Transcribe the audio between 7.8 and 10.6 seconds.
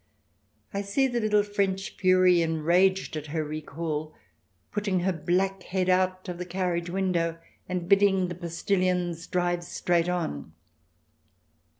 bidding the postilions drive straight on.